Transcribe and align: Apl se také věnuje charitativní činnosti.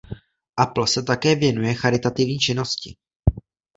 Apl 0.57 0.85
se 0.85 1.03
také 1.03 1.35
věnuje 1.35 1.73
charitativní 1.73 2.39
činnosti. 2.39 2.95